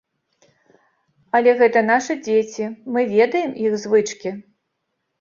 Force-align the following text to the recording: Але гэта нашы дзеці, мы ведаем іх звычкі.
Але 1.41 1.53
гэта 1.61 1.85
нашы 1.91 2.13
дзеці, 2.25 2.65
мы 2.97 3.07
ведаем 3.15 3.57
іх 3.69 3.81
звычкі. 3.87 4.39